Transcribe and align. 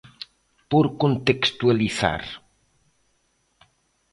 Por 0.69 0.85
contextualizar. 1.01 2.23